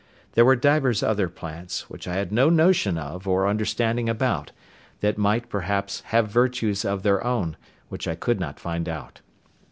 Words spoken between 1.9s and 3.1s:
I had no notion